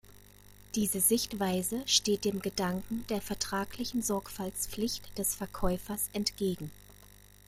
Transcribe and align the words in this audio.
Diese 0.73 0.99
Sichtweise 0.99 1.83
steht 1.87 2.25
dem 2.25 2.39
Gedanken 2.41 3.05
der 3.09 3.21
vertraglichen 3.21 4.01
Sorgfaltspflicht 4.01 5.15
des 5.19 5.35
Verkäufers 5.35 6.09
entgegen. 6.13 6.71